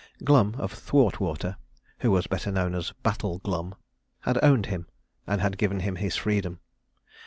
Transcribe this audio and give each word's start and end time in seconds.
Glum, 0.23 0.55
of 0.57 0.73
Thwartwater, 0.73 1.57
who 1.99 2.09
was 2.09 2.25
better 2.25 2.51
known 2.51 2.73
as 2.73 2.91
Battle 3.03 3.37
Glum, 3.37 3.75
had 4.21 4.43
owned 4.43 4.65
him, 4.65 4.87
and 5.27 5.39
had 5.41 5.59
given 5.59 5.81
him 5.81 5.97
his 5.97 6.15
freedom. 6.15 6.59